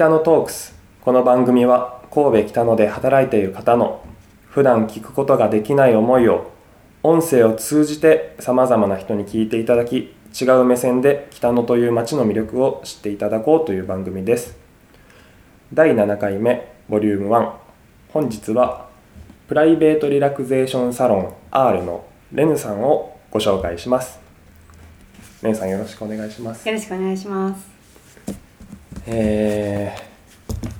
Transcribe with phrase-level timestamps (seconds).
[0.00, 0.74] 北野トークス。
[1.02, 4.02] この番組は神戸北野で働いている方の
[4.48, 6.52] 普段聞くことができない思いを
[7.02, 14.56] 音声を通じてさまざまな人に聞いていただき違う目線で北野という街の魅力を知っていただこうという番組です。
[15.74, 17.52] 第7回目ボリューム1
[18.08, 18.88] 本日は
[19.48, 24.18] プライベートリラクゼーションサロン R のレヌさんをご紹介します。
[25.42, 26.66] レヌさんよろしくお願いします。
[26.66, 27.79] よろしくお願いします。
[29.12, 30.10] えー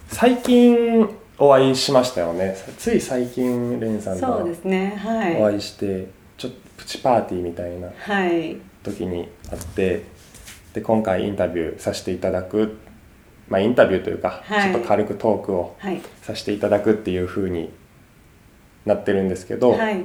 [0.08, 4.92] 最近お会いしましたよねつい最近レンさんそうとですね。
[5.02, 5.54] おはい。
[5.54, 8.58] 会いして、ちょっとプチパーティーみたいなはい。
[8.82, 10.02] 時に会って
[10.74, 12.76] で今回インタビューさせていただく
[13.48, 16.00] まあインタビューというか、はいちょっと軽くトークをはい。
[16.22, 17.70] させていただくっていう風に
[18.84, 20.04] なってるんですけど、はい。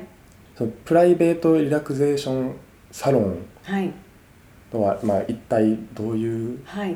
[0.57, 2.55] そのプライベートリラクゼーション
[2.91, 3.91] サロンはい。
[4.71, 6.95] とは、まあ、一体どういうはい。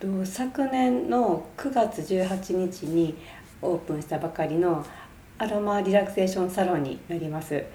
[0.00, 3.16] と昨年の9月18日に
[3.62, 4.84] オープンしたばかりの
[5.38, 7.50] アロマリラクゼーションサロンになります。
[7.50, 7.66] で、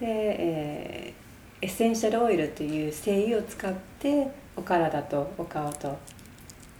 [0.00, 1.24] えー
[1.62, 5.96] エッセンシャルオイルという精油を使ってお体とお顔と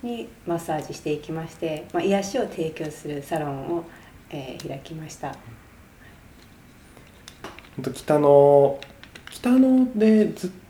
[0.03, 3.85] にマッサージしていきまして、まあ、癒しを提供するサロンを、
[4.29, 5.35] えー開きました。
[7.95, 8.79] 北の
[9.31, 10.64] 北のでずっと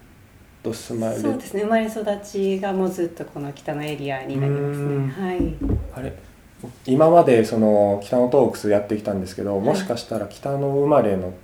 [0.72, 1.62] 住まれそうですね。
[1.62, 5.08] 生まれ育ちがもうずっとこの北のエリアになりますうん。
[5.08, 5.54] ねはい。
[5.96, 6.12] あれ？
[6.86, 9.66] 今までその北のトークスやってきたんですけど、はい。
[9.66, 11.34] もしかしたら北の生まれの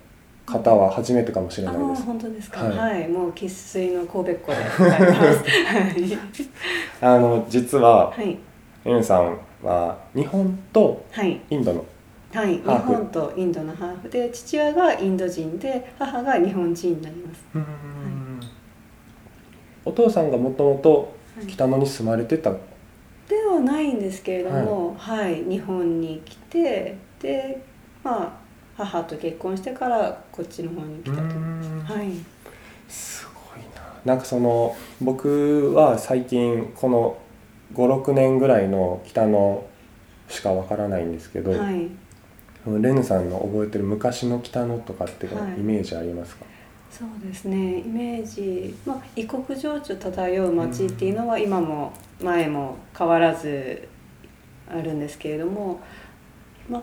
[0.46, 2.02] 方は初めてかもしれないです。
[2.04, 2.64] 本当ですか。
[2.64, 3.00] はい。
[3.00, 4.58] はい、もう生粋の神戸っ子で
[7.02, 8.38] あの実ははい。
[9.04, 11.40] さんは日本とはい。
[11.50, 11.84] インドの
[12.32, 12.94] はい、日ハーフ。
[12.94, 17.44] 本とインドのハーフで父親がインド人で母が日本人になります
[19.84, 21.46] お父さんがもともとはい。
[21.46, 22.56] 北野に住まれてた、で
[23.48, 25.44] はないんですけれども、はい。
[25.44, 27.62] 日本に来てで
[28.02, 28.32] まあ
[28.76, 31.22] 母と結婚してからこっちの方に来たと。
[31.22, 32.10] はい。
[32.88, 33.80] すごいな。
[34.04, 37.16] なんかその僕は最近この
[37.74, 39.64] 56年ぐらいの北野
[40.28, 41.88] しかわからないんですけど、はい。
[42.66, 45.28] レヌさんの覚えてる昔の北野とかってイ
[45.62, 46.44] メージありますか、
[46.90, 47.78] そうですね。
[47.78, 53.88] イメージ、まあ、異国情緒漂う街っていうのは今も前も変わらず
[54.68, 55.80] あるんですけれども、
[56.68, 56.82] まあ、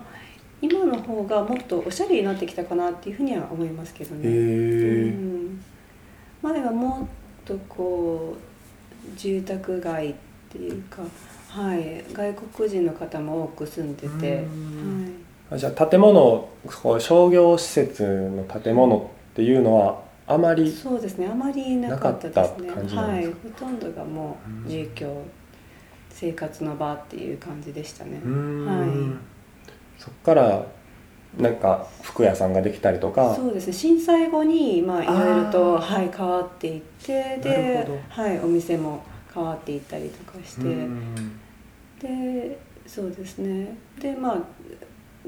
[0.62, 4.24] 今の方がもっとおしゃれになってきたかなっていうふうには思いますけどへね。
[4.24, 4.28] え
[5.10, 5.64] うん。
[6.42, 7.06] 前はも
[7.42, 10.14] っとこう住宅街っ
[10.50, 11.02] ていうか、
[11.48, 15.24] はい、外国人の方も多く住んでて、うん。
[15.50, 16.48] はあじゃあ建物
[16.82, 22.70] こう商業施設の建物っていうのはあまい、りそうですねあまりなかったですね。
[22.72, 25.22] はいほとんどがもう住居
[26.10, 28.88] 生活の場っていう感じでしたね、はい。
[29.96, 30.66] そっから
[31.38, 33.32] なんか服屋さんができたりとか？
[33.36, 41.38] そうですね震災後にまあいろいろと、はい、変わっていってではい、お店も変わっていったりとかして、うん。
[42.00, 43.76] でそうですね。
[44.00, 44.38] でまあ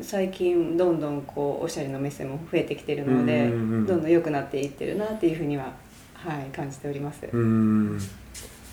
[0.01, 3.87] 最近どんどんこうおしゃれな店も増えてきてるので、うんうんうん。
[3.87, 5.73] どんどん良くなっていってるなっていうふうには、
[6.15, 7.29] はい、感じております。
[7.33, 7.99] うん。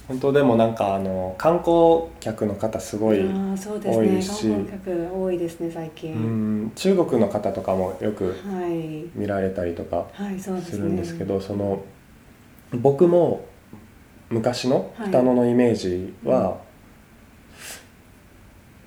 [0.07, 4.07] 本当でもなんかあの観光客の方すごい、あーそうですね。
[4.07, 4.47] 多いし。
[4.50, 6.72] 観光客多いですね最近、うん。
[6.75, 9.09] 中国の方とかもよくはい。
[9.13, 10.07] 見られたりとか
[10.39, 11.84] するんですけどその
[12.73, 13.45] 僕も
[14.29, 16.57] 昔の北野のイメージは、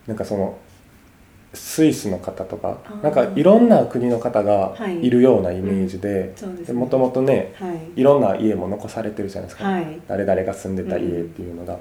[0.06, 0.58] なんかその
[1.80, 5.02] スイスの方とかなんかいろんな国の方がはい。
[5.02, 6.34] いるようなイメージで
[6.74, 8.00] もともとねはい。
[8.00, 10.00] いろんな家も残されてるじゃないですか、はい。
[10.06, 11.78] 誰々が住んでた家っていうのが、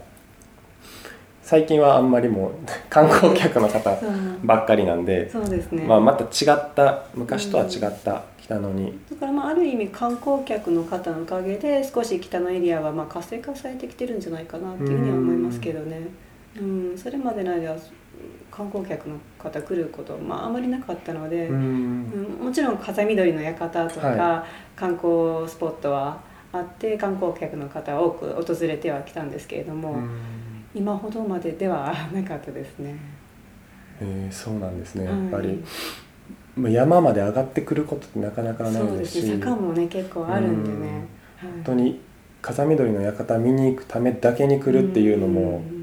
[1.41, 2.51] 最近はあんまりもう
[2.89, 3.97] 観光客の方
[4.41, 16.07] ばっかりなんで、そうですね、まあ、また違った昔とは違った北野に、だからまあある意味観光客の方のおかげで少し北のエリアはまあ活性化されてきてるんじゃないかなっていうふうには思いますけどね。
[16.57, 17.77] うん、それまでの間は
[18.51, 22.03] 観光客の方来ること、まあ、あまりなかったので、ううん
[22.41, 24.45] んもちろん風見鶏の館とか、は
[24.75, 26.19] 観光スポットは
[26.51, 29.95] あって観光客の方は多く訪れてはきたんですけれども、
[30.73, 32.95] 今ほどまでではなかったですね。
[34.01, 35.05] えーそうなんですね。
[35.05, 35.27] やはい。
[35.27, 35.63] っぱり、
[36.55, 39.39] もう山まで上がってくることってなかなかないそうでしですすね。
[39.39, 41.07] 坂もね結構あるんでね。
[41.37, 41.51] はい。
[41.51, 42.01] 本当に
[42.41, 45.78] 風見鶏の館見に行くためだけに来るっていうのもん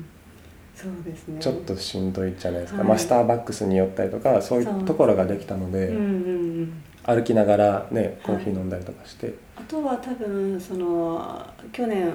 [0.76, 1.40] そうですね。
[1.40, 2.88] ちょっとしんどいじゃないですか、はい。
[2.88, 6.08] まあ、スターバックスに寄ったりとかそういうところができたので、うんうんう
[6.64, 6.82] ん。
[7.02, 12.12] 歩きながらねコーヒー飲んだりとかして、あとは多分その去年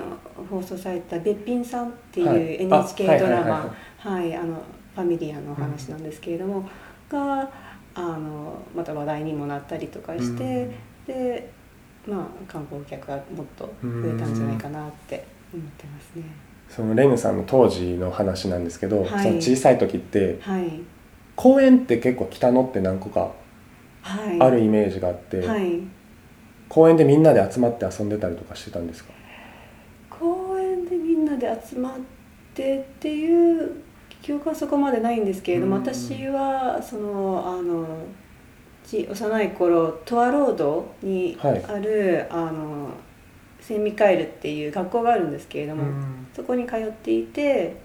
[0.50, 2.38] 放送された「べっぴんさん」ってはい。
[2.38, 3.75] いう NHK ドラマ。
[3.98, 4.62] はいあの
[4.94, 6.69] ファミリアのお話なんですけれども、
[7.10, 7.50] が
[7.96, 10.69] あのまた話題にもなったりとかして、
[11.07, 11.50] で
[12.06, 16.24] まあ観光客がもっと増えたんじゃないかなって思ってますね。
[16.69, 19.24] そのレヌさんの当時の話なんですけど、はい。
[19.24, 20.81] その小さい時ってはい。
[21.36, 23.31] 公園って結構北野って何個か
[24.01, 24.42] はい。
[24.42, 25.81] あるイメージがあって、はい。
[26.69, 29.12] 公園でみんなで集まって遊んでたりとかしてたんですか？
[30.09, 31.94] 公園でみんなで集まっ
[32.54, 33.71] てっていう
[34.21, 35.81] 記憶はそこまでないんですけれども、うん。
[35.81, 37.86] 私はそのあの
[38.86, 41.63] ち幼い頃トアロードにはい。
[41.65, 42.92] ある、あの
[43.62, 45.84] センミカエルっていう学校があるんですけれども、
[46.36, 47.78] そこに通っていて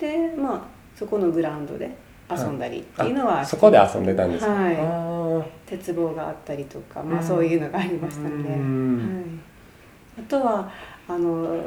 [0.00, 0.60] でまあ
[0.96, 1.90] そこのグラウンドで
[2.30, 5.50] 遊んだりっていうのは、あそこで遊んでたんですか、はい。
[5.66, 7.26] 鉄棒があったりとか、まあ、うん。
[7.26, 9.34] そういうのがありましたので、うん。
[10.16, 10.72] はい、あとは
[11.06, 11.60] あの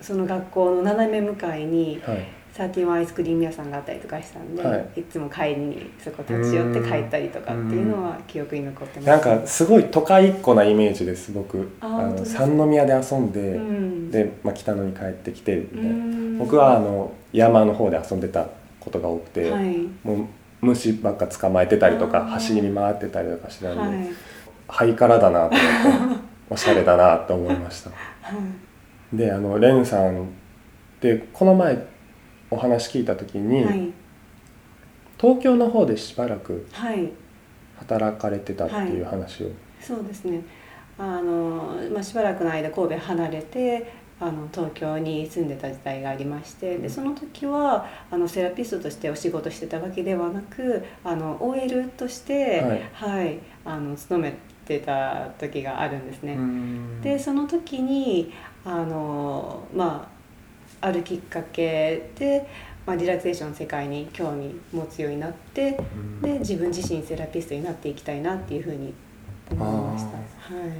[0.00, 5.00] その学校の斜め向かいにはいサーティワンアイスクリーム屋さんがあったりとかしたんで、はい。
[5.00, 11.70] い、つも帰りにそこ立ち寄って帰ったりとかっていうのは記憶に残ってます、なんかすごい都会っ子なイメージです僕。
[11.82, 15.90] あの三宮で遊んで、うん、で、まあ、北野に帰ってきてみたいな。
[15.90, 16.38] うん。
[16.38, 18.46] 僕はあの山の方で遊んでた
[18.80, 19.76] ことが多くて、はい。
[20.02, 20.26] もう
[20.62, 24.08] 虫ばっか捕まえてたりとか走り回ってたりとかしてたんで、はい。
[24.66, 27.90] ハイカラだなと思って おしゃれだなと思いました。
[27.90, 28.32] は
[29.12, 29.16] い。
[29.16, 30.26] であのレンさんっ
[31.00, 31.95] てこの前
[32.56, 33.92] お話聞いた時に、はい。
[35.18, 37.12] 東京の方でしばらくはい。
[37.78, 39.50] 働かれてたっていう話を、
[39.80, 40.42] そうですね。
[40.98, 52.82] あの、まあ、しばらくの間神戸離れてあの東京に住んでた時代がありましてでその時はあのセラピストとしてお仕事してたわけではなくあの OL として、はい。
[52.94, 56.32] はい、あの勤めてた時があるんですね。
[56.32, 57.00] うん。
[57.02, 58.32] でその時に
[58.64, 60.15] あの、まあ、
[60.80, 62.46] あるきっかけで、
[62.86, 66.22] まあ、リラクゼーションの世界に興味持つようになってうん。
[66.22, 68.94] で自分自身セラピストになっていきたいなっていうふうに
[69.50, 70.10] 思いました。
[70.54, 70.70] はい。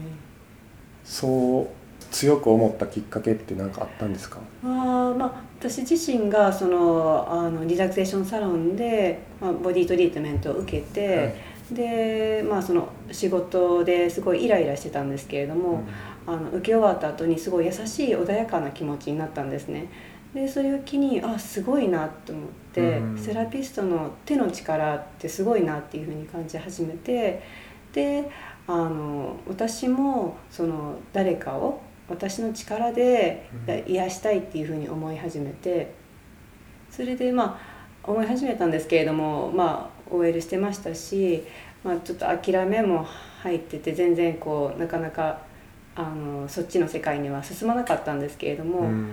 [1.04, 1.68] そう
[2.10, 4.38] 強く思ったきっかけって何かあったんですか？
[4.62, 11.34] あーまあ、私自身がそのあのリラクゼーションサロンで、まあ、ボディトリートメントを受けて、
[11.72, 15.82] で、まあ、その仕事ですごいイライラしてたんですけれども、
[16.26, 19.88] あの受け終わった後にすごい優しい穏やかな気持ちになったんですね。
[20.34, 27.42] でそれを機にあすごいなと思って、うんセラピストの手の力ってすごいなっていうふうに感じ始めて
[27.94, 28.30] で
[28.66, 35.94] あの私もその誰かを私の力でうん癒したいっていうふうに思い始めて
[36.90, 37.58] それでま
[38.04, 41.44] あ思い始めたんですけれどもまあ OL してましたし、
[41.82, 43.06] まあ、ちょっと諦めも
[43.42, 45.45] 入ってて全然こうなかなか
[45.96, 49.08] あのそっちの世界には進まなかったんですけれども、うん。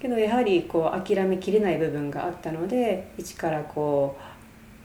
[0.00, 4.16] けどやはりこう諦めきれない部分があったので一からこ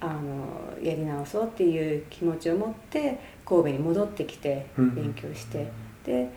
[0.01, 4.95] うあのやり直そうっていう気持ちを持って神戸に戻ってきてうん。
[4.95, 5.67] 勉強して、
[6.05, 6.29] で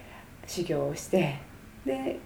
[0.46, 1.38] 修行をして
[1.84, 2.18] で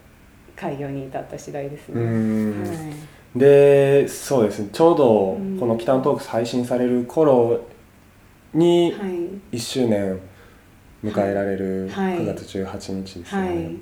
[0.57, 2.05] 開業に至った次第ですうね。
[2.05, 2.63] ん。
[2.65, 2.89] は
[3.37, 3.39] い。
[3.39, 4.71] でそうですね。
[4.73, 5.59] ちょうどうん。
[5.59, 7.61] この「北のトークス」配信される頃
[8.53, 9.57] にはい。
[9.57, 10.19] 1周年
[11.05, 12.19] 迎えられるはい。
[12.19, 13.49] 9月18日ですはい。
[13.57, 13.77] ね、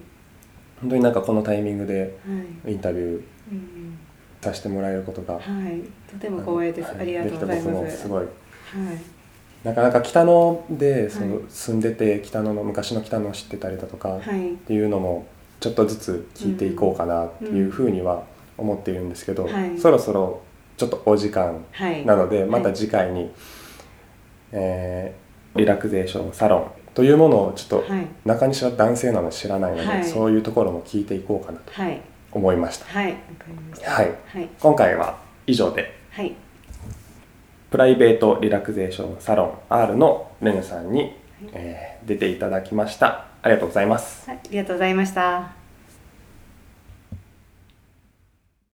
[0.81, 2.19] 本当になんかこのタイミングで
[2.65, 2.73] はい。
[2.73, 3.23] インタビュー
[3.53, 3.99] うん
[4.41, 6.89] させてもらえることがはい、とても光栄です。
[6.91, 7.71] はいありがとうございます。
[7.71, 8.21] もすごい。
[8.21, 8.29] はい、
[9.65, 11.45] なかなか北野でそのはい。
[11.49, 15.27] 住んでて北野の昔の北野を知ってたりだとかっはい、ていうのも
[15.59, 18.23] ちょっとずつ聞いていこうかなっていうふうには
[18.57, 19.77] 思っているんですけど、はい。
[19.77, 20.41] そろそろ
[20.77, 22.07] ちょっとお時間はい。
[22.07, 23.33] なのでまた次回に、
[24.53, 25.29] えー
[25.59, 30.05] リラクゼーションサロンというものをちょっとはい、中西は男性なので知らないので、はい。
[30.05, 32.01] そういうところも聞いていこうかなとはい、
[32.33, 32.87] 思いました。
[32.87, 33.15] はい。
[33.85, 34.13] はい。
[34.27, 36.35] はい、今回は以上ではい、
[37.71, 41.15] プライベートリラクゼーションサロン R のレヌさんに、
[41.53, 43.27] えー出ていただきました。
[43.43, 44.29] ありがとうございます。
[44.29, 45.58] はい、ありがとうございました。